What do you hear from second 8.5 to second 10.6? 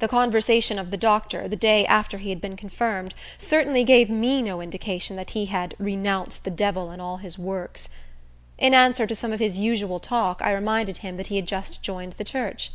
In answer to some of his usual talk, I